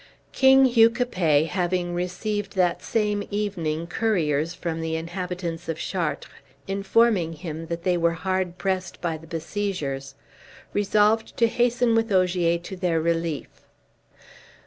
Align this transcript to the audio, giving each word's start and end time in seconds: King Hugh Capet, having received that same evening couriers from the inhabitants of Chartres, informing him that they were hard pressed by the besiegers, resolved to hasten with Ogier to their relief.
King 0.31 0.65
Hugh 0.65 0.89
Capet, 0.89 1.49
having 1.49 1.93
received 1.93 2.55
that 2.55 2.81
same 2.81 3.21
evening 3.29 3.85
couriers 3.85 4.55
from 4.55 4.81
the 4.81 4.95
inhabitants 4.95 5.69
of 5.69 5.77
Chartres, 5.77 6.31
informing 6.67 7.33
him 7.33 7.67
that 7.67 7.83
they 7.83 7.97
were 7.97 8.13
hard 8.17 8.57
pressed 8.57 8.99
by 8.99 9.15
the 9.15 9.27
besiegers, 9.27 10.15
resolved 10.73 11.37
to 11.37 11.45
hasten 11.45 11.93
with 11.93 12.11
Ogier 12.11 12.57
to 12.57 12.75
their 12.75 12.99
relief. 12.99 13.45